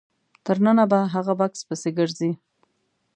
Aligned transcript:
تر 0.45 0.57
ننه 0.65 0.83
په 0.91 0.99
هغه 1.13 1.33
بکس 1.39 1.61
پسې 1.67 1.89
ګرځي. 1.97 2.31